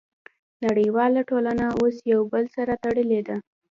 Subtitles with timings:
[0.65, 3.35] نړیواله ټولنه اوس یو بل سره تړلې ده